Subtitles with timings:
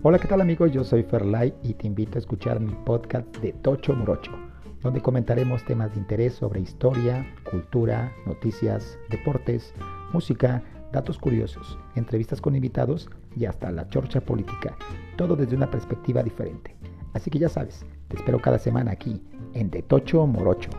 [0.00, 0.70] Hola, ¿qué tal amigos?
[0.70, 4.30] Yo soy Ferlay y te invito a escuchar mi podcast de Tocho Morocho,
[4.80, 9.74] donde comentaremos temas de interés sobre historia, cultura, noticias, deportes,
[10.12, 14.76] música, datos curiosos, entrevistas con invitados y hasta la chorcha política,
[15.16, 16.76] todo desde una perspectiva diferente.
[17.12, 19.20] Así que ya sabes, te espero cada semana aquí
[19.54, 20.70] en De Tocho Morocho.